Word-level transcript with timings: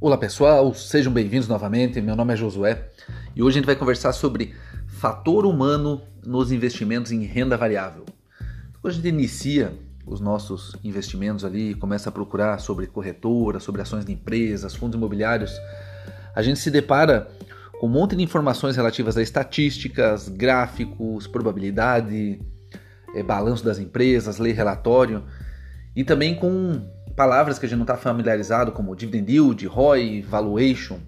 Olá 0.00 0.16
pessoal, 0.16 0.72
sejam 0.74 1.12
bem-vindos 1.12 1.48
novamente. 1.48 2.00
Meu 2.00 2.14
nome 2.14 2.32
é 2.32 2.36
Josué 2.36 2.86
e 3.34 3.42
hoje 3.42 3.56
a 3.56 3.58
gente 3.58 3.66
vai 3.66 3.74
conversar 3.74 4.12
sobre 4.12 4.54
fator 4.86 5.44
humano 5.44 6.00
nos 6.24 6.52
investimentos 6.52 7.10
em 7.10 7.24
renda 7.24 7.56
variável. 7.56 8.04
Quando 8.80 8.92
a 8.92 8.94
gente 8.94 9.08
inicia 9.08 9.76
os 10.06 10.20
nossos 10.20 10.76
investimentos 10.84 11.44
ali, 11.44 11.74
começa 11.74 12.10
a 12.10 12.12
procurar 12.12 12.60
sobre 12.60 12.86
corretora, 12.86 13.58
sobre 13.58 13.82
ações 13.82 14.04
de 14.04 14.12
empresas, 14.12 14.72
fundos 14.72 14.96
imobiliários, 14.96 15.50
a 16.32 16.42
gente 16.42 16.60
se 16.60 16.70
depara 16.70 17.28
com 17.80 17.88
um 17.88 17.90
monte 17.90 18.14
de 18.14 18.22
informações 18.22 18.76
relativas 18.76 19.16
a 19.16 19.22
estatísticas, 19.22 20.28
gráficos, 20.28 21.26
probabilidade, 21.26 22.40
é, 23.16 23.22
balanço 23.24 23.64
das 23.64 23.80
empresas, 23.80 24.38
lei 24.38 24.52
relatório 24.52 25.24
e 25.96 26.04
também 26.04 26.36
com 26.36 26.88
palavras 27.18 27.58
que 27.58 27.66
a 27.66 27.68
gente 27.68 27.78
não 27.78 27.82
está 27.82 27.96
familiarizado, 27.96 28.70
como 28.70 28.94
dividend 28.94 29.32
yield, 29.32 29.66
ROI, 29.66 30.22
valuation. 30.22 31.00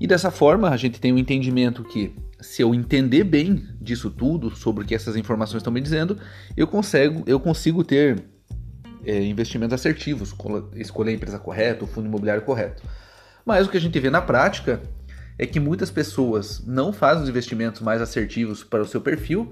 E 0.00 0.06
dessa 0.06 0.30
forma 0.30 0.70
a 0.70 0.76
gente 0.78 0.98
tem 0.98 1.12
um 1.12 1.18
entendimento 1.18 1.84
que 1.84 2.16
se 2.40 2.62
eu 2.62 2.74
entender 2.74 3.24
bem 3.24 3.62
disso 3.78 4.10
tudo, 4.10 4.56
sobre 4.56 4.84
o 4.84 4.86
que 4.86 4.94
essas 4.94 5.16
informações 5.16 5.58
estão 5.60 5.70
me 5.70 5.82
dizendo, 5.82 6.16
eu 6.56 6.66
consigo, 6.66 7.24
eu 7.26 7.38
consigo 7.38 7.84
ter 7.84 8.24
é, 9.04 9.22
investimentos 9.22 9.74
assertivos, 9.74 10.34
escolher 10.76 11.10
a 11.10 11.14
empresa 11.14 11.38
correta, 11.38 11.84
o 11.84 11.86
fundo 11.86 12.06
imobiliário 12.06 12.42
correto. 12.42 12.82
Mas 13.44 13.66
o 13.66 13.70
que 13.70 13.76
a 13.76 13.80
gente 13.80 14.00
vê 14.00 14.08
na 14.08 14.22
prática 14.22 14.80
é 15.38 15.44
que 15.44 15.60
muitas 15.60 15.90
pessoas 15.90 16.64
não 16.66 16.90
fazem 16.90 17.24
os 17.24 17.28
investimentos 17.28 17.82
mais 17.82 18.00
assertivos 18.00 18.64
para 18.64 18.80
o 18.80 18.86
seu 18.86 19.02
perfil 19.02 19.50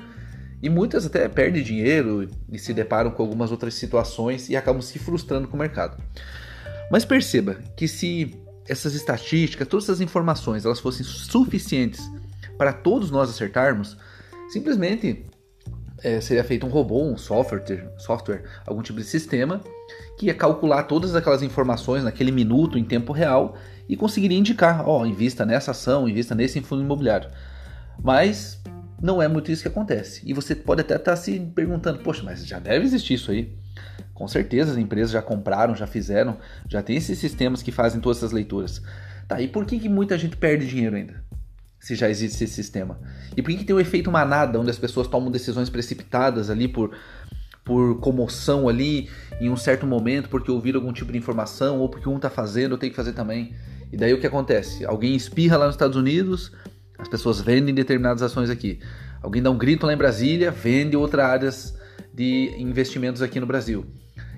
e 0.66 0.68
muitas 0.68 1.06
até 1.06 1.28
perdem 1.28 1.62
dinheiro 1.62 2.28
e 2.50 2.58
se 2.58 2.74
deparam 2.74 3.12
com 3.12 3.22
algumas 3.22 3.52
outras 3.52 3.74
situações 3.74 4.48
e 4.48 4.56
acabam 4.56 4.82
se 4.82 4.98
frustrando 4.98 5.46
com 5.46 5.54
o 5.56 5.60
mercado. 5.60 5.96
Mas 6.90 7.04
perceba 7.04 7.54
que 7.76 7.86
se 7.86 8.34
essas 8.68 8.92
estatísticas, 8.94 9.68
todas 9.68 9.84
essas 9.84 10.00
informações, 10.00 10.64
elas 10.64 10.80
fossem 10.80 11.06
suficientes 11.06 12.10
para 12.58 12.72
todos 12.72 13.12
nós 13.12 13.30
acertarmos, 13.30 13.96
simplesmente 14.48 15.24
é, 16.02 16.20
seria 16.20 16.42
feito 16.42 16.66
um 16.66 16.68
robô, 16.68 17.00
um 17.04 17.16
software, 17.16 17.88
software, 17.96 18.42
algum 18.66 18.82
tipo 18.82 18.98
de 18.98 19.06
sistema 19.06 19.60
que 20.18 20.26
ia 20.26 20.34
calcular 20.34 20.82
todas 20.82 21.14
aquelas 21.14 21.44
informações 21.44 22.02
naquele 22.02 22.32
minuto 22.32 22.76
em 22.76 22.82
tempo 22.82 23.12
real 23.12 23.56
e 23.88 23.96
conseguiria 23.96 24.36
indicar, 24.36 24.82
ó, 24.88 25.02
oh, 25.02 25.06
invista 25.06 25.46
nessa 25.46 25.70
ação, 25.70 26.08
invista 26.08 26.34
nesse 26.34 26.60
fundo 26.60 26.82
imobiliário. 26.82 27.30
Mas 28.02 28.60
não 29.00 29.20
é 29.20 29.28
muito 29.28 29.50
isso 29.50 29.62
que 29.62 29.68
acontece. 29.68 30.22
E 30.24 30.32
você 30.32 30.54
pode 30.54 30.80
até 30.80 30.96
estar 30.96 31.12
tá 31.12 31.16
se 31.16 31.38
perguntando, 31.54 31.98
poxa, 31.98 32.22
mas 32.22 32.46
já 32.46 32.58
deve 32.58 32.84
existir 32.84 33.14
isso 33.14 33.30
aí. 33.30 33.52
Com 34.14 34.26
certeza 34.26 34.72
as 34.72 34.78
empresas 34.78 35.10
já 35.10 35.20
compraram, 35.20 35.74
já 35.74 35.86
fizeram, 35.86 36.38
já 36.68 36.82
tem 36.82 36.96
esses 36.96 37.18
sistemas 37.18 37.62
que 37.62 37.70
fazem 37.70 38.00
todas 38.00 38.18
essas 38.18 38.32
leituras. 38.32 38.82
Tá, 39.28 39.40
e 39.40 39.48
por 39.48 39.66
que, 39.66 39.78
que 39.78 39.88
muita 39.88 40.16
gente 40.16 40.36
perde 40.36 40.66
dinheiro 40.66 40.96
ainda? 40.96 41.22
Se 41.78 41.94
já 41.94 42.08
existe 42.08 42.42
esse 42.42 42.54
sistema. 42.54 42.98
E 43.36 43.42
por 43.42 43.50
que, 43.50 43.58
que 43.58 43.64
tem 43.64 43.74
o 43.74 43.78
um 43.78 43.80
efeito 43.80 44.10
manada, 44.10 44.58
onde 44.58 44.70
as 44.70 44.78
pessoas 44.78 45.06
tomam 45.06 45.30
decisões 45.30 45.68
precipitadas 45.68 46.48
ali 46.48 46.66
por, 46.66 46.96
por 47.64 48.00
comoção 48.00 48.68
ali 48.68 49.10
em 49.40 49.50
um 49.50 49.56
certo 49.56 49.86
momento, 49.86 50.28
porque 50.28 50.50
ouviram 50.50 50.80
algum 50.80 50.92
tipo 50.92 51.12
de 51.12 51.18
informação, 51.18 51.78
ou 51.80 51.88
porque 51.88 52.08
um 52.08 52.16
está 52.16 52.30
fazendo, 52.30 52.72
eu 52.72 52.78
tenho 52.78 52.92
que 52.92 52.96
fazer 52.96 53.12
também. 53.12 53.54
E 53.92 53.96
daí 53.96 54.14
o 54.14 54.20
que 54.20 54.26
acontece? 54.26 54.84
Alguém 54.86 55.14
espirra 55.14 55.56
lá 55.56 55.66
nos 55.66 55.74
Estados 55.74 55.96
Unidos, 55.96 56.52
as 57.06 57.08
pessoas 57.08 57.40
vendem 57.40 57.72
determinadas 57.72 58.20
ações 58.20 58.50
aqui. 58.50 58.80
Alguém 59.22 59.40
dá 59.40 59.48
um 59.48 59.56
grito 59.56 59.86
lá 59.86 59.92
em 59.92 59.96
Brasília, 59.96 60.50
vende 60.50 60.96
outras 60.96 61.24
áreas 61.24 61.78
de 62.12 62.52
investimentos 62.58 63.22
aqui 63.22 63.38
no 63.38 63.46
Brasil. 63.46 63.86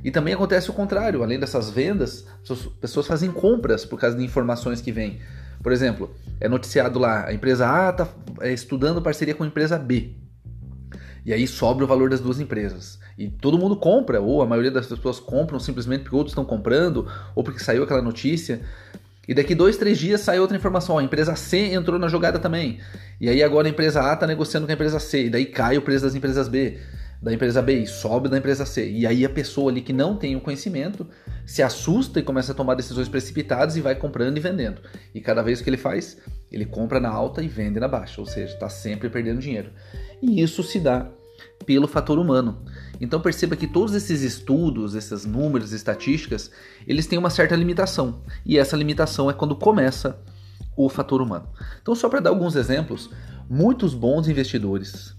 E 0.04 0.10
também 0.10 0.34
acontece 0.34 0.68
o 0.68 0.74
contrário, 0.74 1.22
além 1.22 1.40
dessas 1.40 1.70
vendas, 1.70 2.26
as 2.48 2.66
pessoas 2.66 3.06
fazem 3.06 3.32
compras 3.32 3.86
por 3.86 3.98
causa 3.98 4.16
de 4.16 4.22
informações 4.22 4.82
que 4.82 4.92
vêm. 4.92 5.18
Por 5.62 5.72
exemplo, 5.72 6.14
é 6.38 6.46
noticiado 6.46 6.98
lá, 6.98 7.26
a 7.26 7.32
empresa 7.32 7.66
A 7.66 7.90
está 7.90 8.08
é, 8.42 8.52
estudando 8.52 9.00
parceria 9.00 9.34
com 9.34 9.44
a 9.44 9.46
empresa 9.46 9.78
B. 9.78 10.14
E 11.24 11.32
aí 11.32 11.46
sobra 11.46 11.84
o 11.84 11.88
valor 11.88 12.10
das 12.10 12.20
duas 12.20 12.38
empresas. 12.38 12.98
E 13.16 13.28
todo 13.28 13.58
mundo 13.58 13.76
compra, 13.76 14.20
ou 14.20 14.42
a 14.42 14.46
maioria 14.46 14.70
das 14.70 14.86
pessoas 14.86 15.18
compram 15.18 15.58
simplesmente 15.58 16.02
porque 16.02 16.16
outros 16.16 16.32
estão 16.32 16.44
comprando, 16.44 17.10
ou 17.34 17.42
porque 17.42 17.60
saiu 17.60 17.82
aquela 17.82 18.02
notícia. 18.02 18.60
E 19.28 19.34
daqui 19.34 19.54
dois, 19.54 19.76
três 19.76 19.98
dias 19.98 20.22
sai 20.22 20.40
outra 20.40 20.56
informação. 20.56 20.96
A 20.96 21.02
empresa 21.02 21.36
C 21.36 21.74
entrou 21.74 21.98
na 21.98 22.08
jogada 22.08 22.38
também. 22.38 22.80
E 23.20 23.28
aí 23.28 23.42
agora 23.42 23.68
a 23.68 23.70
empresa 23.70 24.02
A 24.02 24.14
está 24.14 24.26
negociando 24.26 24.66
com 24.66 24.72
a 24.72 24.74
empresa 24.74 24.98
C. 24.98 25.26
E 25.26 25.30
daí 25.30 25.44
cai 25.44 25.76
o 25.76 25.82
preço 25.82 26.06
das 26.06 26.14
empresas 26.14 26.48
B. 26.48 26.78
Da 27.20 27.34
empresa 27.34 27.60
B 27.60 27.80
e 27.80 27.86
sobe 27.86 28.30
da 28.30 28.38
empresa 28.38 28.64
C. 28.64 28.88
E 28.90 29.06
aí 29.06 29.26
a 29.26 29.28
pessoa 29.28 29.70
ali 29.70 29.82
que 29.82 29.92
não 29.92 30.16
tem 30.16 30.34
o 30.34 30.40
conhecimento 30.40 31.06
se 31.44 31.62
assusta 31.62 32.20
e 32.20 32.22
começa 32.22 32.52
a 32.52 32.54
tomar 32.54 32.74
decisões 32.74 33.08
precipitadas 33.08 33.76
e 33.76 33.82
vai 33.82 33.94
comprando 33.94 34.36
e 34.38 34.40
vendendo. 34.40 34.80
E 35.14 35.20
cada 35.20 35.42
vez 35.42 35.60
que 35.60 35.68
ele 35.68 35.76
faz, 35.76 36.16
ele 36.50 36.64
compra 36.64 36.98
na 36.98 37.10
alta 37.10 37.42
e 37.42 37.48
vende 37.48 37.78
na 37.78 37.88
baixa. 37.88 38.22
Ou 38.22 38.26
seja, 38.26 38.54
está 38.54 38.70
sempre 38.70 39.10
perdendo 39.10 39.40
dinheiro. 39.40 39.70
E 40.22 40.40
isso 40.40 40.62
se 40.62 40.80
dá 40.80 41.06
pelo 41.64 41.88
fator 41.88 42.18
humano. 42.18 42.64
Então 43.00 43.20
perceba 43.20 43.56
que 43.56 43.66
todos 43.66 43.94
esses 43.94 44.22
estudos, 44.22 44.94
esses 44.94 45.24
números, 45.24 45.72
estatísticas, 45.72 46.50
eles 46.86 47.06
têm 47.06 47.18
uma 47.18 47.30
certa 47.30 47.54
limitação. 47.54 48.22
E 48.44 48.58
essa 48.58 48.76
limitação 48.76 49.30
é 49.30 49.32
quando 49.32 49.54
começa 49.54 50.18
o 50.76 50.88
fator 50.88 51.20
humano. 51.20 51.48
Então 51.80 51.94
só 51.94 52.08
para 52.08 52.20
dar 52.20 52.30
alguns 52.30 52.56
exemplos, 52.56 53.10
muitos 53.48 53.94
bons 53.94 54.28
investidores 54.28 55.16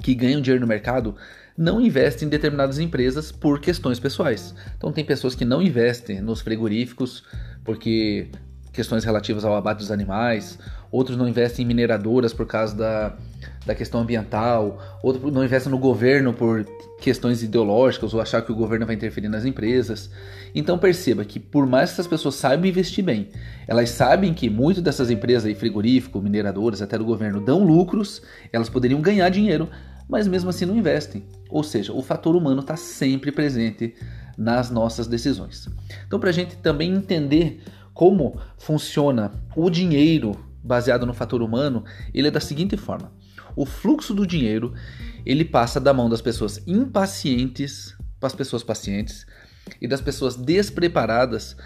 que 0.00 0.14
ganham 0.14 0.40
dinheiro 0.40 0.60
no 0.60 0.66
mercado 0.66 1.14
não 1.56 1.80
investem 1.80 2.26
em 2.26 2.30
determinadas 2.30 2.78
empresas 2.78 3.30
por 3.30 3.60
questões 3.60 4.00
pessoais. 4.00 4.54
Então 4.76 4.92
tem 4.92 5.04
pessoas 5.04 5.34
que 5.34 5.44
não 5.44 5.62
investem 5.62 6.20
nos 6.20 6.40
frigoríficos 6.40 7.22
porque 7.64 8.28
questões 8.72 9.04
relativas 9.04 9.44
ao 9.44 9.54
abate 9.54 9.78
dos 9.78 9.90
animais, 9.90 10.58
outros 10.90 11.16
não 11.16 11.28
investem 11.28 11.64
em 11.64 11.68
mineradoras 11.68 12.32
por 12.32 12.44
causa 12.44 12.74
da, 12.74 13.16
da 13.66 13.74
questão 13.74 14.00
ambiental, 14.00 14.78
outros 15.02 15.32
não 15.32 15.44
investem 15.44 15.70
no 15.70 15.78
governo 15.78 16.32
por 16.32 16.66
questões 17.00 17.42
ideológicas 17.42 18.12
ou 18.12 18.20
achar 18.20 18.42
que 18.42 18.52
o 18.52 18.54
governo 18.54 18.86
vai 18.86 18.94
interferir 18.94 19.28
nas 19.28 19.44
empresas. 19.44 20.10
Então 20.54 20.78
perceba 20.78 21.24
que 21.24 21.40
por 21.40 21.66
mais 21.66 21.90
que 21.90 21.94
essas 21.94 22.06
pessoas 22.06 22.34
saibam 22.34 22.66
investir 22.66 23.04
bem, 23.04 23.28
elas 23.66 23.90
sabem 23.90 24.34
que 24.34 24.50
muitas 24.50 24.82
dessas 24.82 25.10
empresas 25.10 25.46
aí, 25.46 25.54
frigorífico, 25.54 26.20
mineradoras, 26.20 26.82
até 26.82 26.98
do 26.98 27.04
governo, 27.04 27.40
dão 27.40 27.64
lucros, 27.64 28.22
elas 28.52 28.68
poderiam 28.68 29.00
ganhar 29.00 29.28
dinheiro, 29.30 29.68
mas 30.08 30.26
mesmo 30.26 30.50
assim 30.50 30.66
não 30.66 30.76
investem. 30.76 31.24
Ou 31.48 31.62
seja, 31.62 31.92
o 31.92 32.02
fator 32.02 32.36
humano 32.36 32.60
está 32.60 32.76
sempre 32.76 33.32
presente 33.32 33.94
nas 34.36 34.70
nossas 34.70 35.06
decisões. 35.06 35.68
Então, 36.06 36.18
para 36.18 36.30
a 36.30 36.32
gente 36.32 36.56
também 36.56 36.92
entender 36.92 37.62
como 37.92 38.38
funciona 38.58 39.32
o 39.56 39.70
dinheiro 39.70 40.36
baseado 40.62 41.06
no 41.06 41.14
fator 41.14 41.42
humano, 41.42 41.84
ele 42.12 42.28
é 42.28 42.30
da 42.30 42.40
seguinte 42.40 42.76
forma: 42.76 43.12
o 43.56 43.64
fluxo 43.66 44.14
do 44.14 44.26
dinheiro 44.26 44.74
ele 45.24 45.44
passa 45.44 45.80
da 45.80 45.92
mão 45.92 46.08
das 46.08 46.20
pessoas 46.20 46.62
impacientes 46.66 47.96
para 48.18 48.26
as 48.26 48.34
pessoas 48.34 48.62
pacientes 48.62 49.26
e 49.80 49.88
das 49.88 50.00
pessoas 50.00 50.36
despreparadas 50.36 51.56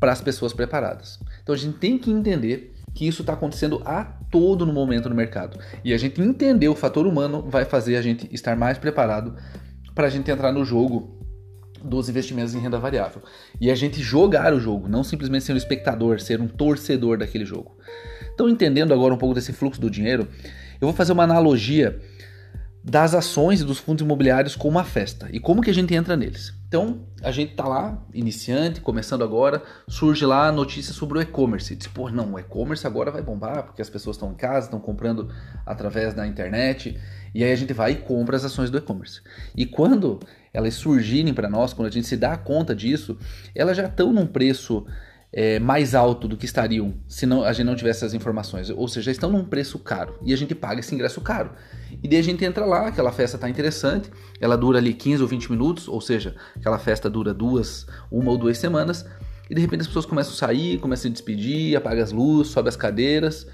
para 0.00 0.12
as 0.12 0.20
pessoas 0.20 0.52
preparadas. 0.52 1.18
Então 1.42 1.54
a 1.54 1.58
gente 1.58 1.78
tem 1.78 1.98
que 1.98 2.10
entender 2.10 2.74
que 2.94 3.06
isso 3.06 3.22
está 3.22 3.32
acontecendo 3.32 3.80
a 3.84 4.04
todo 4.04 4.66
no 4.66 4.72
momento 4.72 5.08
no 5.08 5.14
mercado. 5.14 5.58
E 5.84 5.92
a 5.92 5.98
gente 5.98 6.20
entender 6.20 6.68
o 6.68 6.74
fator 6.74 7.06
humano 7.06 7.42
vai 7.48 7.64
fazer 7.64 7.96
a 7.96 8.02
gente 8.02 8.28
estar 8.32 8.56
mais 8.56 8.78
preparado 8.78 9.34
para 9.94 10.06
a 10.06 10.10
gente 10.10 10.30
entrar 10.30 10.52
no 10.52 10.64
jogo 10.64 11.18
dos 11.82 12.08
investimentos 12.08 12.54
em 12.54 12.58
renda 12.58 12.78
variável. 12.78 13.22
E 13.60 13.70
a 13.70 13.74
gente 13.74 14.00
jogar 14.00 14.52
o 14.52 14.60
jogo, 14.60 14.88
não 14.88 15.02
simplesmente 15.02 15.44
ser 15.44 15.52
um 15.52 15.56
espectador, 15.56 16.20
ser 16.20 16.40
um 16.40 16.46
torcedor 16.46 17.18
daquele 17.18 17.44
jogo. 17.44 17.76
Então, 18.34 18.48
entendendo 18.48 18.94
agora 18.94 19.12
um 19.12 19.18
pouco 19.18 19.34
desse 19.34 19.52
fluxo 19.52 19.80
do 19.80 19.90
dinheiro, 19.90 20.28
eu 20.82 20.88
vou 20.88 20.96
fazer 20.96 21.12
uma 21.12 21.22
analogia 21.22 22.00
das 22.84 23.14
ações 23.14 23.60
e 23.60 23.64
dos 23.64 23.78
fundos 23.78 24.02
imobiliários 24.02 24.56
com 24.56 24.68
uma 24.68 24.82
festa 24.82 25.28
e 25.30 25.38
como 25.38 25.62
que 25.62 25.70
a 25.70 25.74
gente 25.74 25.94
entra 25.94 26.16
neles. 26.16 26.52
Então, 26.66 27.06
a 27.22 27.30
gente 27.30 27.54
tá 27.54 27.68
lá, 27.68 28.04
iniciante, 28.12 28.80
começando 28.80 29.22
agora, 29.22 29.62
surge 29.86 30.26
lá 30.26 30.48
a 30.48 30.52
notícia 30.52 30.92
sobre 30.92 31.18
o 31.18 31.22
e-commerce. 31.22 31.76
Diz, 31.76 31.86
pô, 31.86 32.10
não, 32.10 32.32
o 32.32 32.38
e-commerce 32.40 32.84
agora 32.84 33.12
vai 33.12 33.22
bombar, 33.22 33.62
porque 33.62 33.80
as 33.80 33.88
pessoas 33.88 34.16
estão 34.16 34.32
em 34.32 34.34
casa, 34.34 34.66
estão 34.66 34.80
comprando 34.80 35.32
através 35.64 36.14
da 36.14 36.26
internet, 36.26 36.98
e 37.32 37.44
aí 37.44 37.52
a 37.52 37.56
gente 37.56 37.72
vai 37.72 37.92
e 37.92 37.96
compra 37.96 38.36
as 38.36 38.44
ações 38.44 38.68
do 38.68 38.78
e-commerce. 38.78 39.20
E 39.54 39.64
quando 39.64 40.18
elas 40.52 40.74
surgirem 40.74 41.32
para 41.32 41.48
nós, 41.48 41.72
quando 41.72 41.86
a 41.86 41.92
gente 41.92 42.08
se 42.08 42.16
dá 42.16 42.36
conta 42.36 42.74
disso, 42.74 43.16
elas 43.54 43.76
já 43.76 43.86
estão 43.86 44.12
num 44.12 44.26
preço 44.26 44.84
é, 45.32 45.58
mais 45.58 45.94
alto 45.94 46.28
do 46.28 46.36
que 46.36 46.44
estariam 46.44 46.94
se 47.08 47.24
não, 47.24 47.42
a 47.42 47.52
gente 47.52 47.66
não 47.66 47.74
tivesse 47.74 48.00
essas 48.00 48.14
informações. 48.14 48.68
Ou 48.68 48.86
seja, 48.86 49.10
estão 49.10 49.30
num 49.30 49.44
preço 49.44 49.78
caro 49.78 50.18
e 50.22 50.32
a 50.32 50.36
gente 50.36 50.54
paga 50.54 50.80
esse 50.80 50.94
ingresso 50.94 51.20
caro. 51.20 51.52
E 52.02 52.08
daí 52.08 52.18
a 52.18 52.22
gente 52.22 52.44
entra 52.44 52.66
lá, 52.66 52.88
aquela 52.88 53.10
festa 53.10 53.36
está 53.36 53.48
interessante, 53.48 54.10
ela 54.40 54.56
dura 54.56 54.78
ali 54.78 54.92
15 54.92 55.22
ou 55.22 55.28
20 55.28 55.50
minutos, 55.50 55.88
ou 55.88 56.00
seja, 56.00 56.34
aquela 56.56 56.78
festa 56.78 57.08
dura 57.08 57.32
duas, 57.32 57.86
uma 58.10 58.30
ou 58.30 58.36
duas 58.36 58.58
semanas, 58.58 59.06
e 59.48 59.54
de 59.54 59.60
repente 59.60 59.82
as 59.82 59.86
pessoas 59.86 60.06
começam 60.06 60.32
a 60.32 60.36
sair, 60.36 60.78
começam 60.78 61.10
a 61.10 61.12
despedir, 61.12 61.76
apaga 61.76 62.02
as 62.02 62.12
luzes, 62.12 62.52
sobe 62.52 62.68
as 62.68 62.76
cadeiras, 62.76 63.46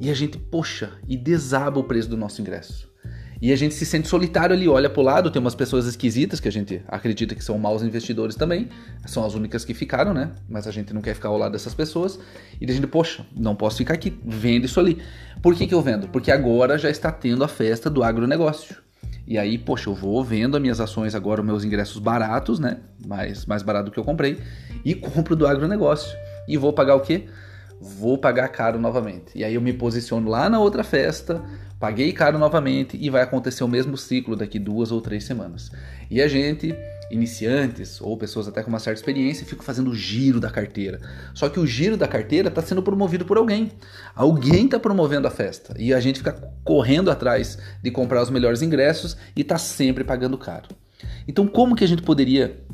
e 0.00 0.10
a 0.10 0.14
gente, 0.14 0.38
poxa, 0.38 0.92
e 1.08 1.16
desaba 1.16 1.78
o 1.78 1.84
preço 1.84 2.08
do 2.08 2.16
nosso 2.16 2.40
ingresso. 2.40 2.93
E 3.40 3.52
a 3.52 3.56
gente 3.56 3.74
se 3.74 3.84
sente 3.84 4.08
solitário 4.08 4.54
ali, 4.54 4.68
olha 4.68 4.88
pro 4.88 5.02
lado, 5.02 5.30
tem 5.30 5.40
umas 5.40 5.54
pessoas 5.54 5.86
esquisitas 5.86 6.40
que 6.40 6.48
a 6.48 6.52
gente 6.52 6.82
acredita 6.88 7.34
que 7.34 7.44
são 7.44 7.58
maus 7.58 7.82
investidores 7.82 8.36
também, 8.36 8.68
são 9.06 9.24
as 9.24 9.34
únicas 9.34 9.64
que 9.64 9.74
ficaram, 9.74 10.14
né? 10.14 10.30
Mas 10.48 10.66
a 10.66 10.70
gente 10.70 10.94
não 10.94 11.02
quer 11.02 11.14
ficar 11.14 11.28
ao 11.28 11.38
lado 11.38 11.52
dessas 11.52 11.74
pessoas. 11.74 12.18
E 12.60 12.64
a 12.64 12.72
gente, 12.72 12.86
poxa, 12.86 13.24
não 13.36 13.54
posso 13.54 13.78
ficar 13.78 13.94
aqui, 13.94 14.18
vendo 14.24 14.64
isso 14.64 14.80
ali. 14.80 14.98
Por 15.42 15.54
que, 15.54 15.66
que 15.66 15.74
eu 15.74 15.82
vendo? 15.82 16.08
Porque 16.08 16.30
agora 16.30 16.78
já 16.78 16.88
está 16.88 17.10
tendo 17.10 17.44
a 17.44 17.48
festa 17.48 17.90
do 17.90 18.02
agronegócio. 18.02 18.76
E 19.26 19.38
aí, 19.38 19.56
poxa, 19.56 19.88
eu 19.88 19.94
vou 19.94 20.22
vendo 20.22 20.56
as 20.56 20.62
minhas 20.62 20.80
ações 20.80 21.14
agora, 21.14 21.40
os 21.40 21.46
meus 21.46 21.64
ingressos 21.64 21.98
baratos, 21.98 22.58
né? 22.58 22.78
Mais, 23.06 23.46
mais 23.46 23.62
barato 23.62 23.86
do 23.86 23.90
que 23.90 23.98
eu 23.98 24.04
comprei, 24.04 24.38
e 24.84 24.94
compro 24.94 25.34
do 25.34 25.46
agronegócio. 25.46 26.16
E 26.46 26.56
vou 26.56 26.72
pagar 26.72 26.94
o 26.94 27.00
quê? 27.00 27.26
Vou 27.98 28.18
pagar 28.18 28.48
caro 28.48 28.78
novamente. 28.78 29.36
E 29.36 29.44
aí 29.44 29.54
eu 29.54 29.60
me 29.60 29.72
posiciono 29.72 30.28
lá 30.28 30.48
na 30.48 30.58
outra 30.58 30.82
festa 30.82 31.42
paguei 31.84 32.14
caro 32.14 32.38
novamente 32.38 32.96
e 32.98 33.10
vai 33.10 33.20
acontecer 33.20 33.62
o 33.62 33.68
mesmo 33.68 33.94
ciclo 33.98 34.34
daqui 34.34 34.58
duas 34.58 34.90
ou 34.90 35.02
três 35.02 35.24
semanas. 35.24 35.70
E 36.10 36.22
a 36.22 36.26
gente, 36.26 36.74
iniciantes 37.10 38.00
ou 38.00 38.16
pessoas 38.16 38.48
até 38.48 38.62
com 38.62 38.70
uma 38.70 38.78
certa 38.78 39.00
experiência, 39.00 39.44
fica 39.44 39.62
fazendo 39.62 39.90
o 39.90 39.94
giro 39.94 40.40
da 40.40 40.48
carteira. 40.48 40.98
Só 41.34 41.46
que 41.50 41.60
o 41.60 41.66
giro 41.66 41.94
da 41.94 42.08
carteira 42.08 42.48
está 42.48 42.62
sendo 42.62 42.82
promovido 42.82 43.26
por 43.26 43.36
alguém. 43.36 43.70
Alguém 44.14 44.64
está 44.64 44.78
promovendo 44.78 45.28
a 45.28 45.30
festa 45.30 45.74
e 45.78 45.92
a 45.92 46.00
gente 46.00 46.20
fica 46.20 46.32
correndo 46.64 47.10
atrás 47.10 47.58
de 47.82 47.90
comprar 47.90 48.22
os 48.22 48.30
melhores 48.30 48.62
ingressos 48.62 49.14
e 49.36 49.42
está 49.42 49.58
sempre 49.58 50.04
pagando 50.04 50.38
caro. 50.38 50.68
Então, 51.28 51.46
como 51.46 51.76
que 51.76 51.84
a 51.84 51.88
gente 51.88 52.02
poderia 52.02 52.64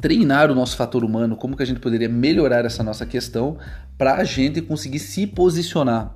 treinar 0.00 0.50
o 0.50 0.54
nosso 0.54 0.76
fator 0.76 1.04
humano? 1.04 1.36
Como 1.36 1.56
que 1.56 1.62
a 1.62 1.66
gente 1.66 1.80
poderia 1.80 2.08
melhorar 2.08 2.64
essa 2.64 2.82
nossa 2.82 3.06
questão 3.06 3.58
para 3.96 4.16
a 4.16 4.24
gente 4.24 4.60
conseguir 4.60 4.98
se 4.98 5.26
posicionar, 5.26 6.14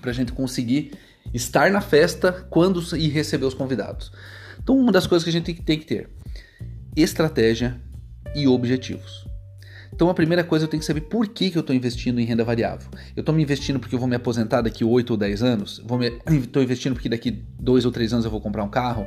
para 0.00 0.10
a 0.10 0.14
gente 0.14 0.32
conseguir 0.32 0.92
estar 1.32 1.70
na 1.70 1.80
festa 1.80 2.32
quando 2.50 2.82
e 2.96 3.08
receber 3.08 3.46
os 3.46 3.54
convidados. 3.54 4.12
Então, 4.62 4.76
uma 4.76 4.92
das 4.92 5.06
coisas 5.06 5.24
que 5.24 5.30
a 5.30 5.32
gente 5.32 5.54
tem 5.62 5.78
que 5.78 5.86
ter: 5.86 6.10
estratégia 6.96 7.80
e 8.34 8.46
objetivos. 8.46 9.28
Então, 9.92 10.08
a 10.08 10.14
primeira 10.14 10.44
coisa 10.44 10.64
eu 10.64 10.68
tenho 10.68 10.80
que 10.80 10.86
saber 10.86 11.02
por 11.02 11.28
que, 11.28 11.50
que 11.50 11.58
eu 11.58 11.60
estou 11.60 11.74
investindo 11.74 12.20
em 12.20 12.24
renda 12.24 12.44
variável. 12.44 12.88
Eu 13.14 13.20
estou 13.20 13.34
me 13.34 13.42
investindo 13.42 13.78
porque 13.78 13.94
eu 13.94 13.98
vou 13.98 14.08
me 14.08 14.16
aposentar 14.16 14.62
daqui 14.62 14.84
8 14.84 15.10
ou 15.10 15.16
10 15.16 15.42
anos? 15.42 15.82
Estou 16.40 16.62
investindo 16.62 16.94
porque 16.94 17.08
daqui 17.08 17.30
2 17.58 17.84
ou 17.84 17.92
3 17.92 18.12
anos 18.14 18.24
eu 18.24 18.30
vou 18.30 18.40
comprar 18.40 18.62
um 18.62 18.68
carro? 18.68 19.06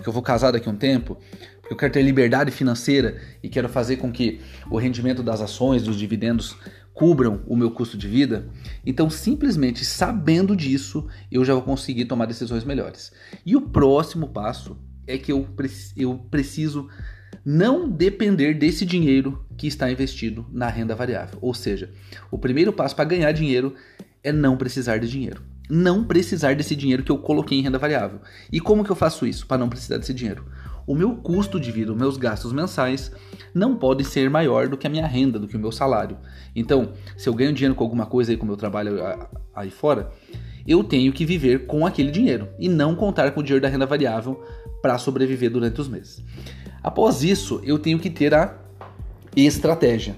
Porque 0.00 0.08
eu 0.08 0.14
vou 0.14 0.22
casar 0.22 0.50
daqui 0.50 0.66
a 0.66 0.72
um 0.72 0.76
tempo? 0.76 1.18
Porque 1.60 1.74
eu 1.74 1.76
quero 1.76 1.92
ter 1.92 2.00
liberdade 2.00 2.50
financeira 2.50 3.20
e 3.42 3.50
quero 3.50 3.68
fazer 3.68 3.98
com 3.98 4.10
que 4.10 4.40
o 4.70 4.78
rendimento 4.78 5.22
das 5.22 5.42
ações, 5.42 5.82
dos 5.82 5.98
dividendos, 5.98 6.56
cubram 6.94 7.42
o 7.46 7.54
meu 7.54 7.70
custo 7.70 7.98
de 7.98 8.08
vida, 8.08 8.48
então 8.84 9.10
simplesmente 9.10 9.84
sabendo 9.84 10.56
disso, 10.56 11.06
eu 11.30 11.44
já 11.44 11.52
vou 11.52 11.62
conseguir 11.62 12.06
tomar 12.06 12.24
decisões 12.24 12.64
melhores. 12.64 13.12
E 13.44 13.54
o 13.54 13.60
próximo 13.60 14.28
passo 14.28 14.78
é 15.06 15.18
que 15.18 15.32
eu, 15.32 15.46
eu 15.94 16.14
preciso 16.30 16.88
não 17.44 17.90
depender 17.90 18.54
desse 18.54 18.86
dinheiro 18.86 19.44
que 19.58 19.66
está 19.66 19.90
investido 19.90 20.46
na 20.50 20.68
renda 20.68 20.94
variável. 20.94 21.38
Ou 21.42 21.52
seja, 21.52 21.92
o 22.30 22.38
primeiro 22.38 22.72
passo 22.72 22.96
para 22.96 23.04
ganhar 23.04 23.32
dinheiro 23.32 23.74
é 24.24 24.32
não 24.32 24.56
precisar 24.56 24.96
de 24.96 25.08
dinheiro. 25.08 25.42
Não 25.70 26.04
precisar 26.04 26.54
desse 26.54 26.74
dinheiro 26.74 27.02
que 27.02 27.12
eu 27.12 27.18
coloquei 27.18 27.58
em 27.58 27.62
renda 27.62 27.78
variável. 27.78 28.20
E 28.52 28.60
como 28.60 28.84
que 28.84 28.90
eu 28.90 28.96
faço 28.96 29.26
isso 29.26 29.46
para 29.46 29.58
não 29.58 29.68
precisar 29.68 29.98
desse 29.98 30.12
dinheiro? 30.12 30.44
o 30.90 30.94
meu 30.94 31.14
custo 31.14 31.60
de 31.60 31.70
vida, 31.70 31.92
os 31.92 31.96
meus 31.96 32.16
gastos 32.16 32.52
mensais 32.52 33.12
não 33.54 33.76
podem 33.76 34.04
ser 34.04 34.28
maior 34.28 34.66
do 34.66 34.76
que 34.76 34.88
a 34.88 34.90
minha 34.90 35.06
renda, 35.06 35.38
do 35.38 35.46
que 35.46 35.56
o 35.56 35.60
meu 35.60 35.70
salário. 35.70 36.16
Então, 36.54 36.94
se 37.16 37.28
eu 37.28 37.34
ganho 37.34 37.52
dinheiro 37.52 37.76
com 37.76 37.84
alguma 37.84 38.06
coisa 38.06 38.32
aí 38.32 38.36
com 38.36 38.42
o 38.42 38.46
meu 38.48 38.56
trabalho 38.56 38.98
aí 39.54 39.70
fora, 39.70 40.10
eu 40.66 40.82
tenho 40.82 41.12
que 41.12 41.24
viver 41.24 41.66
com 41.66 41.86
aquele 41.86 42.10
dinheiro 42.10 42.48
e 42.58 42.68
não 42.68 42.96
contar 42.96 43.30
com 43.30 43.38
o 43.38 43.42
dinheiro 43.42 43.62
da 43.62 43.68
renda 43.68 43.86
variável 43.86 44.42
para 44.82 44.98
sobreviver 44.98 45.50
durante 45.50 45.80
os 45.80 45.88
meses. 45.88 46.24
Após 46.82 47.22
isso, 47.22 47.60
eu 47.62 47.78
tenho 47.78 48.00
que 48.00 48.10
ter 48.10 48.34
a 48.34 48.58
estratégia. 49.36 50.16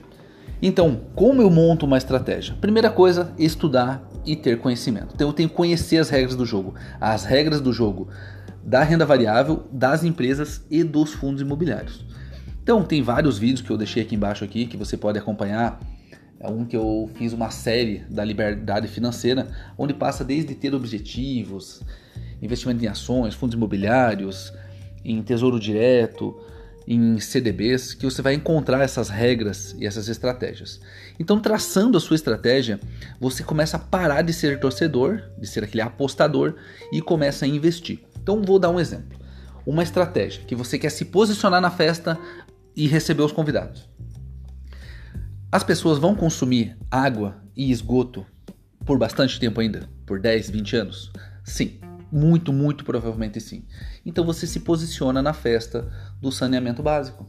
Então, 0.62 1.02
como 1.14 1.42
eu 1.42 1.50
monto 1.50 1.84
uma 1.84 1.98
estratégia? 1.98 2.54
Primeira 2.60 2.88
coisa, 2.88 3.34
estudar 3.36 4.08
e 4.24 4.36
ter 4.36 4.58
conhecimento. 4.58 5.12
Então, 5.14 5.28
eu 5.28 5.32
tenho 5.32 5.48
que 5.48 5.54
conhecer 5.54 5.98
as 5.98 6.08
regras 6.08 6.36
do 6.36 6.46
jogo. 6.46 6.74
As 7.00 7.24
regras 7.24 7.60
do 7.60 7.72
jogo 7.72 8.08
da 8.64 8.82
renda 8.82 9.04
variável, 9.04 9.64
das 9.72 10.04
empresas 10.04 10.64
e 10.70 10.84
dos 10.84 11.12
fundos 11.12 11.42
imobiliários. 11.42 12.04
Então, 12.62 12.84
tem 12.84 13.02
vários 13.02 13.38
vídeos 13.38 13.60
que 13.60 13.70
eu 13.70 13.76
deixei 13.76 14.02
aqui 14.02 14.14
embaixo 14.14 14.44
aqui 14.44 14.66
que 14.66 14.76
você 14.76 14.96
pode 14.96 15.18
acompanhar. 15.18 15.80
É 16.38 16.48
um 16.48 16.64
que 16.64 16.76
eu 16.76 17.10
fiz 17.14 17.32
uma 17.32 17.50
série 17.50 18.04
da 18.08 18.24
liberdade 18.24 18.88
financeira, 18.88 19.48
onde 19.76 19.94
passa 19.94 20.24
desde 20.24 20.54
ter 20.54 20.74
objetivos, 20.74 21.82
investimento 22.40 22.84
em 22.84 22.88
ações, 22.88 23.34
fundos 23.34 23.54
imobiliários, 23.54 24.52
em 25.04 25.22
tesouro 25.22 25.58
direto, 25.58 26.40
em 26.86 27.18
CDBs, 27.18 27.94
que 27.94 28.04
você 28.04 28.20
vai 28.22 28.34
encontrar 28.34 28.80
essas 28.80 29.08
regras 29.08 29.74
e 29.78 29.86
essas 29.86 30.08
estratégias. 30.08 30.80
Então, 31.18 31.40
traçando 31.40 31.96
a 31.96 32.00
sua 32.00 32.16
estratégia, 32.16 32.80
você 33.20 33.42
começa 33.42 33.76
a 33.76 33.80
parar 33.80 34.22
de 34.22 34.32
ser 34.32 34.58
torcedor, 34.60 35.22
de 35.38 35.46
ser 35.46 35.64
aquele 35.64 35.82
apostador 35.82 36.54
e 36.92 37.00
começa 37.00 37.44
a 37.44 37.48
investir. 37.48 38.00
Então 38.22 38.42
vou 38.42 38.58
dar 38.58 38.70
um 38.70 38.78
exemplo. 38.78 39.18
Uma 39.66 39.82
estratégia 39.82 40.44
que 40.44 40.54
você 40.54 40.78
quer 40.78 40.90
se 40.90 41.04
posicionar 41.04 41.60
na 41.60 41.70
festa 41.70 42.18
e 42.74 42.86
receber 42.86 43.22
os 43.22 43.32
convidados. 43.32 43.88
As 45.50 45.62
pessoas 45.62 45.98
vão 45.98 46.14
consumir 46.14 46.76
água 46.90 47.42
e 47.54 47.70
esgoto 47.70 48.24
por 48.86 48.98
bastante 48.98 49.38
tempo 49.38 49.60
ainda? 49.60 49.88
Por 50.06 50.20
10, 50.20 50.50
20 50.50 50.76
anos? 50.76 51.12
Sim, 51.44 51.78
muito, 52.12 52.52
muito 52.52 52.84
provavelmente 52.84 53.40
sim. 53.40 53.64
Então 54.04 54.24
você 54.24 54.46
se 54.46 54.60
posiciona 54.60 55.22
na 55.22 55.32
festa 55.32 55.90
do 56.20 56.30
saneamento 56.30 56.82
básico. 56.82 57.26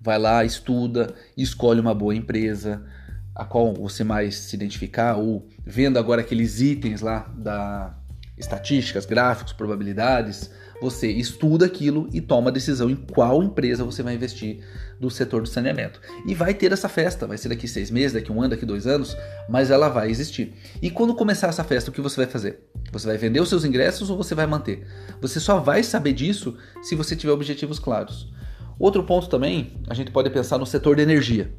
Vai 0.00 0.18
lá, 0.18 0.44
estuda, 0.44 1.12
escolhe 1.36 1.80
uma 1.80 1.92
boa 1.92 2.14
empresa, 2.14 2.86
a 3.34 3.44
qual 3.44 3.74
você 3.74 4.04
mais 4.04 4.36
se 4.36 4.54
identificar, 4.54 5.16
ou 5.16 5.48
vendo 5.64 5.98
agora 5.98 6.20
aqueles 6.20 6.60
itens 6.60 7.00
lá 7.00 7.30
da 7.36 7.98
estatísticas, 8.38 9.06
gráficos, 9.06 9.54
probabilidades, 9.54 10.50
você 10.80 11.10
estuda 11.10 11.64
aquilo 11.64 12.08
e 12.12 12.20
toma 12.20 12.50
a 12.50 12.52
decisão 12.52 12.90
em 12.90 12.96
qual 12.96 13.42
empresa 13.42 13.82
você 13.82 14.02
vai 14.02 14.14
investir 14.14 14.62
do 15.00 15.10
setor 15.10 15.42
do 15.42 15.48
saneamento. 15.48 16.00
E 16.26 16.34
vai 16.34 16.52
ter 16.52 16.70
essa 16.70 16.88
festa, 16.88 17.26
vai 17.26 17.38
ser 17.38 17.48
daqui 17.48 17.66
seis 17.66 17.90
meses, 17.90 18.12
daqui 18.12 18.30
um 18.30 18.40
ano, 18.40 18.50
daqui 18.50 18.66
dois 18.66 18.86
anos, 18.86 19.16
mas 19.48 19.70
ela 19.70 19.88
vai 19.88 20.10
existir. 20.10 20.52
E 20.82 20.90
quando 20.90 21.14
começar 21.14 21.48
essa 21.48 21.64
festa, 21.64 21.90
o 21.90 21.94
que 21.94 22.00
você 22.00 22.16
vai 22.16 22.26
fazer? 22.26 22.68
Você 22.98 23.06
vai 23.06 23.18
vender 23.18 23.40
os 23.40 23.48
seus 23.50 23.64
ingressos 23.64 24.08
ou 24.08 24.16
você 24.16 24.34
vai 24.34 24.46
manter? 24.46 24.86
Você 25.20 25.38
só 25.38 25.58
vai 25.58 25.82
saber 25.82 26.14
disso 26.14 26.56
se 26.82 26.94
você 26.94 27.14
tiver 27.14 27.32
objetivos 27.32 27.78
claros. 27.78 28.32
Outro 28.78 29.02
ponto 29.02 29.28
também, 29.28 29.74
a 29.86 29.92
gente 29.92 30.10
pode 30.10 30.30
pensar 30.30 30.56
no 30.56 30.64
setor 30.64 30.96
de 30.96 31.02
energia. 31.02 31.52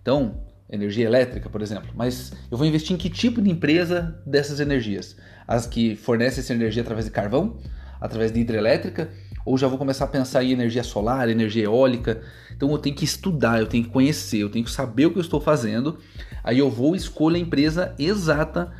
Então, 0.00 0.42
energia 0.70 1.04
elétrica, 1.04 1.48
por 1.48 1.60
exemplo. 1.60 1.90
Mas 1.94 2.32
eu 2.50 2.56
vou 2.56 2.66
investir 2.66 2.94
em 2.94 2.96
que 2.96 3.10
tipo 3.10 3.42
de 3.42 3.50
empresa 3.50 4.20
dessas 4.24 4.60
energias? 4.60 5.16
As 5.46 5.66
que 5.66 5.96
fornecem 5.96 6.40
essa 6.40 6.54
energia 6.54 6.82
através 6.82 7.04
de 7.04 7.10
carvão, 7.10 7.58
através 8.00 8.30
de 8.30 8.40
hidrelétrica, 8.40 9.10
ou 9.44 9.56
já 9.56 9.68
vou 9.68 9.78
começar 9.78 10.04
a 10.04 10.08
pensar 10.08 10.42
em 10.42 10.50
energia 10.50 10.82
solar, 10.82 11.28
energia 11.28 11.64
eólica. 11.64 12.20
Então 12.56 12.70
eu 12.70 12.78
tenho 12.78 12.96
que 12.96 13.04
estudar, 13.04 13.60
eu 13.60 13.66
tenho 13.66 13.84
que 13.84 13.90
conhecer, 13.90 14.38
eu 14.38 14.50
tenho 14.50 14.64
que 14.64 14.70
saber 14.70 15.06
o 15.06 15.12
que 15.12 15.18
eu 15.18 15.22
estou 15.22 15.40
fazendo. 15.40 15.98
Aí 16.42 16.58
eu 16.58 16.70
vou 16.70 16.96
escolher 16.96 17.38
a 17.38 17.40
empresa 17.40 17.94
exata 17.98 18.72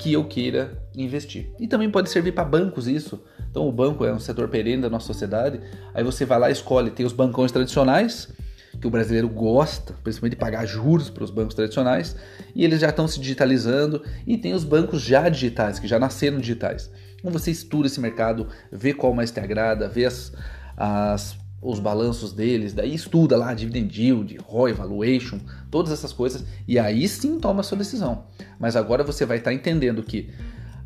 que 0.00 0.14
eu 0.14 0.24
queira 0.24 0.82
investir. 0.96 1.52
E 1.60 1.68
também 1.68 1.90
pode 1.90 2.08
servir 2.08 2.32
para 2.32 2.42
bancos 2.42 2.88
isso. 2.88 3.22
Então 3.50 3.68
o 3.68 3.72
banco 3.72 4.02
é 4.04 4.12
um 4.12 4.18
setor 4.18 4.48
perene 4.48 4.80
da 4.80 4.88
nossa 4.88 5.06
sociedade. 5.06 5.60
Aí 5.92 6.02
você 6.02 6.24
vai 6.24 6.38
lá 6.38 6.50
escolhe, 6.50 6.90
tem 6.90 7.04
os 7.04 7.12
bancões 7.12 7.52
tradicionais, 7.52 8.32
que 8.80 8.86
o 8.86 8.90
brasileiro 8.90 9.28
gosta, 9.28 9.92
principalmente 10.02 10.36
de 10.36 10.40
pagar 10.40 10.64
juros 10.64 11.10
para 11.10 11.22
os 11.22 11.30
bancos 11.30 11.54
tradicionais, 11.54 12.16
e 12.54 12.64
eles 12.64 12.80
já 12.80 12.88
estão 12.88 13.06
se 13.06 13.20
digitalizando 13.20 14.02
e 14.26 14.38
tem 14.38 14.54
os 14.54 14.64
bancos 14.64 15.02
já 15.02 15.28
digitais, 15.28 15.78
que 15.78 15.86
já 15.86 15.98
nasceram 15.98 16.38
digitais. 16.38 16.90
Então 17.18 17.30
você 17.30 17.50
estuda 17.50 17.86
esse 17.86 18.00
mercado, 18.00 18.48
vê 18.72 18.94
qual 18.94 19.12
mais 19.12 19.30
te 19.30 19.38
agrada, 19.38 19.86
vê 19.86 20.06
as, 20.06 20.32
as, 20.78 21.36
os 21.62 21.78
balanços 21.78 22.32
deles, 22.32 22.72
daí 22.72 22.94
estuda 22.94 23.36
lá 23.36 23.52
dividend 23.52 24.02
yield, 24.02 24.38
ROI, 24.38 24.72
valuation, 24.72 25.38
todas 25.70 25.92
essas 25.92 26.12
coisas, 26.12 26.44
e 26.66 26.78
aí 26.78 27.06
sim 27.06 27.38
toma 27.38 27.60
a 27.60 27.62
sua 27.62 27.76
decisão. 27.76 28.24
Mas 28.58 28.76
agora 28.76 29.04
você 29.04 29.26
vai 29.26 29.38
estar 29.38 29.52
entendendo 29.52 30.02
que 30.02 30.30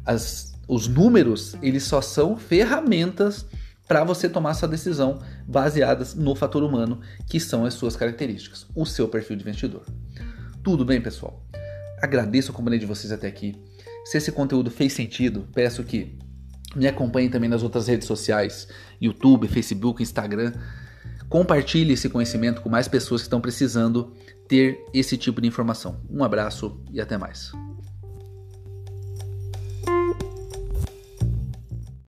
as, 0.05 0.55
os 0.67 0.89
números, 0.89 1.57
eles 1.63 1.85
só 1.85 2.01
são 2.01 2.37
ferramentas 2.37 3.47
para 3.87 4.03
você 4.03 4.29
tomar 4.29 4.51
essa 4.51 4.67
decisão 4.67 5.21
baseadas 5.47 6.15
no 6.15 6.35
fator 6.35 6.63
humano, 6.63 7.01
que 7.29 7.39
são 7.39 7.65
as 7.65 7.75
suas 7.75 7.95
características, 7.95 8.67
o 8.75 8.85
seu 8.85 9.07
perfil 9.07 9.37
de 9.37 9.43
investidor. 9.43 9.85
Tudo 10.63 10.85
bem, 10.85 11.01
pessoal? 11.01 11.45
Agradeço 12.03 12.51
a 12.51 12.55
companhia 12.55 12.81
de 12.81 12.87
vocês 12.87 13.13
até 13.13 13.29
aqui. 13.29 13.55
Se 14.05 14.19
esse 14.19 14.33
conteúdo 14.33 14.71
fez 14.71 14.93
sentido, 14.93 15.47
peço 15.55 15.85
que 15.85 16.19
me 16.75 16.87
acompanhem 16.87 17.31
também 17.31 17.49
nas 17.49 17.63
outras 17.63 17.89
redes 17.89 18.07
sociais, 18.07 18.69
YouTube, 19.01 19.49
Facebook, 19.49 20.03
Instagram. 20.03 20.53
Compartilhe 21.29 21.95
esse 21.95 22.09
conhecimento 22.09 22.61
com 22.61 22.69
mais 22.69 22.89
pessoas 22.89 23.23
que 23.23 23.27
estão 23.27 23.41
precisando 23.41 24.13
ter 24.49 24.85
esse 24.93 25.17
tipo 25.17 25.41
de 25.41 25.49
informação. 25.49 26.01
Um 26.11 26.23
abraço 26.23 26.81
e 26.93 27.01
até 27.01 27.17
mais. 27.17 27.53